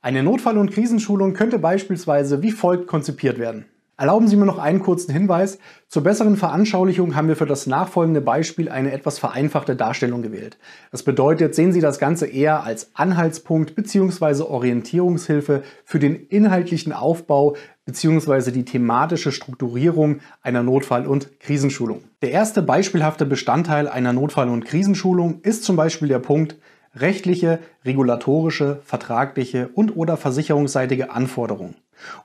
[0.00, 3.66] Eine Notfall- und Krisenschulung könnte beispielsweise wie folgt konzipiert werden.
[4.00, 5.58] Erlauben Sie mir noch einen kurzen Hinweis.
[5.88, 10.56] Zur besseren Veranschaulichung haben wir für das nachfolgende Beispiel eine etwas vereinfachte Darstellung gewählt.
[10.92, 14.42] Das bedeutet, sehen Sie das Ganze eher als Anhaltspunkt bzw.
[14.44, 18.52] Orientierungshilfe für den inhaltlichen Aufbau bzw.
[18.52, 22.04] die thematische Strukturierung einer Notfall- und Krisenschulung.
[22.22, 26.56] Der erste beispielhafte Bestandteil einer Notfall- und Krisenschulung ist zum Beispiel der Punkt
[26.94, 31.74] rechtliche, regulatorische, vertragliche und oder versicherungsseitige Anforderungen.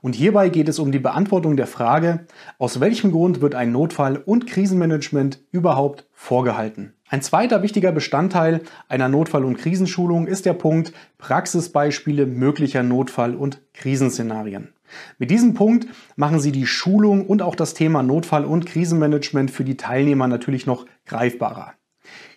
[0.02, 2.26] Und hierbei geht es um die Beantwortung der Frage,
[2.58, 6.94] aus welchem Grund wird ein Notfall- und Krisenmanagement überhaupt vorgehalten.
[7.10, 13.62] Ein zweiter wichtiger Bestandteil einer Notfall- und Krisenschulung ist der Punkt Praxisbeispiele möglicher Notfall- und
[13.74, 14.74] Krisenszenarien.
[15.18, 19.64] Mit diesem Punkt machen Sie die Schulung und auch das Thema Notfall- und Krisenmanagement für
[19.64, 21.74] die Teilnehmer natürlich noch greifbarer.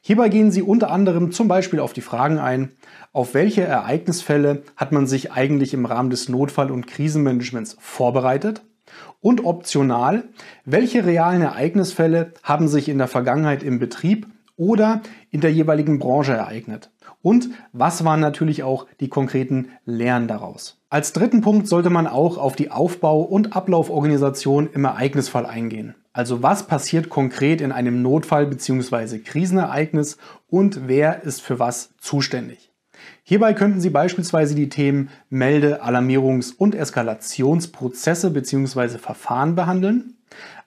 [0.00, 2.72] Hierbei gehen Sie unter anderem zum Beispiel auf die Fragen ein,
[3.12, 8.62] auf welche Ereignisfälle hat man sich eigentlich im Rahmen des Notfall- und Krisenmanagements vorbereitet?
[9.20, 10.24] Und optional,
[10.64, 14.26] welche realen Ereignisfälle haben sich in der Vergangenheit im Betrieb
[14.56, 16.90] oder in der jeweiligen Branche ereignet?
[17.22, 20.80] Und was waren natürlich auch die konkreten Lehren daraus?
[20.90, 25.96] Als dritten Punkt sollte man auch auf die Aufbau- und Ablauforganisation im Ereignisfall eingehen.
[26.16, 29.18] Also was passiert konkret in einem Notfall bzw.
[29.18, 30.16] Krisenereignis
[30.48, 32.72] und wer ist für was zuständig.
[33.22, 38.96] Hierbei könnten Sie beispielsweise die Themen Melde-, Alarmierungs- und Eskalationsprozesse bzw.
[38.96, 40.16] Verfahren behandeln,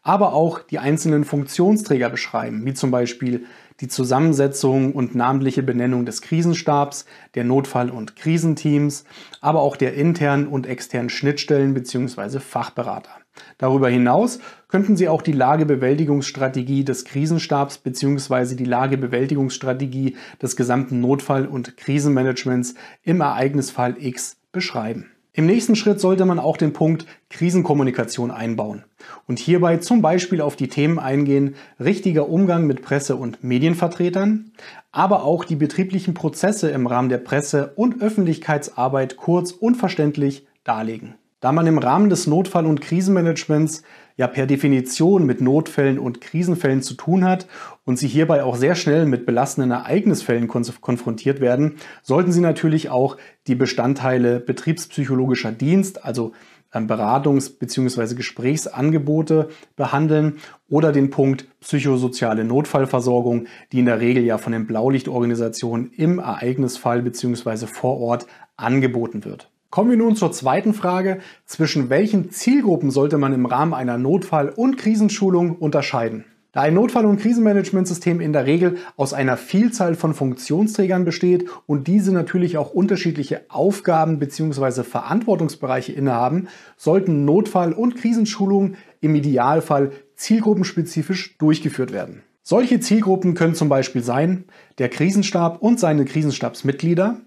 [0.04, 3.46] aber auch die einzelnen Funktionsträger beschreiben, wie zum Beispiel
[3.80, 9.04] die Zusammensetzung und namentliche Benennung des Krisenstabs, der Notfall- und Krisenteams,
[9.42, 12.40] aber auch der internen und externen Schnittstellen bzw.
[12.40, 13.10] Fachberater.
[13.58, 18.56] Darüber hinaus könnten Sie auch die Lagebewältigungsstrategie des Krisenstabs bzw.
[18.56, 25.12] die Lagebewältigungsstrategie des gesamten Notfall- und Krisenmanagements im Ereignisfall X beschreiben.
[25.40, 28.84] Im nächsten Schritt sollte man auch den Punkt Krisenkommunikation einbauen
[29.28, 34.52] und hierbei zum Beispiel auf die Themen eingehen, richtiger Umgang mit Presse- und Medienvertretern,
[34.92, 41.16] aber auch die betrieblichen Prozesse im Rahmen der Presse- und Öffentlichkeitsarbeit kurz und verständlich darlegen.
[41.40, 43.84] Da man im Rahmen des Notfall- und Krisenmanagements
[44.18, 47.48] ja per Definition mit Notfällen und Krisenfällen zu tun hat
[47.86, 53.16] und Sie hierbei auch sehr schnell mit belastenden Ereignisfällen konfrontiert werden, sollten Sie natürlich auch
[53.48, 56.34] die Bestandteile betriebspsychologischer Dienst, also
[56.74, 58.16] ähm, Beratungs- bzw.
[58.16, 60.40] Gesprächsangebote behandeln
[60.70, 67.02] oder den Punkt psychosoziale Notfallversorgung, die in der Regel ja von den Blaulichtorganisationen im Ereignisfall
[67.02, 67.68] bzw.
[67.68, 68.28] vor Ort
[68.58, 69.50] angeboten wird.
[69.72, 71.20] Kommen wir nun zur zweiten Frage.
[71.46, 76.26] Zwischen welchen Zielgruppen sollte man im Rahmen einer Notfall- und Krisenschulung unterscheiden?
[76.52, 81.86] Da ein Notfall- und Krisenmanagementsystem in der Regel aus einer Vielzahl von Funktionsträgern besteht und
[81.86, 84.82] diese natürlich auch unterschiedliche Aufgaben bzw.
[84.82, 92.24] Verantwortungsbereiche innehaben, sollten Notfall- und Krisenschulungen im Idealfall zielgruppenspezifisch durchgeführt werden.
[92.42, 94.46] Solche Zielgruppen können zum Beispiel sein
[94.80, 97.22] der Krisenstab und seine Krisenstabsmitglieder,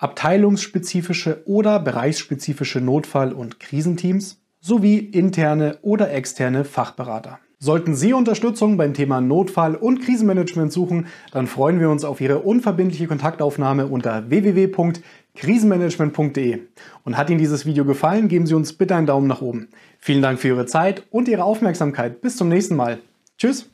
[0.00, 7.38] abteilungsspezifische oder bereichsspezifische Notfall- und Krisenteams sowie interne oder externe Fachberater.
[7.62, 12.38] Sollten Sie Unterstützung beim Thema Notfall- und Krisenmanagement suchen, dann freuen wir uns auf Ihre
[12.38, 16.60] unverbindliche Kontaktaufnahme unter www.krisenmanagement.de.
[17.04, 19.68] Und hat Ihnen dieses Video gefallen, geben Sie uns bitte einen Daumen nach oben.
[19.98, 22.22] Vielen Dank für Ihre Zeit und Ihre Aufmerksamkeit.
[22.22, 23.00] Bis zum nächsten Mal.
[23.36, 23.69] Tschüss.